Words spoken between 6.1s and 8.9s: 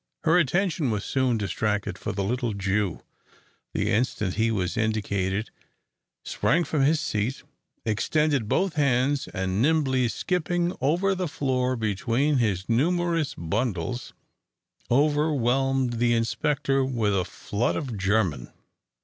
sprang from his seat, extended both